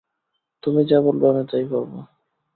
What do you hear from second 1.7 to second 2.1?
করব।